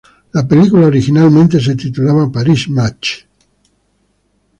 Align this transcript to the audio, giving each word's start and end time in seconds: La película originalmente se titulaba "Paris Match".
La 0.33 0.47
película 0.47 0.87
originalmente 0.87 1.59
se 1.59 1.75
titulaba 1.75 2.31
"Paris 2.31 2.67
Match". 2.71 3.25